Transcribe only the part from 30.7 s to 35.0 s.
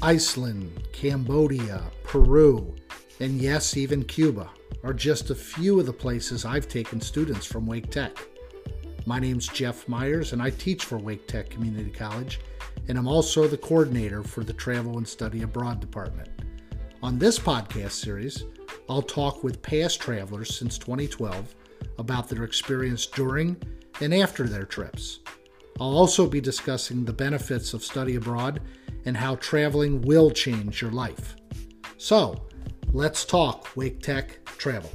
your life. So, let's talk Wake Tech travel.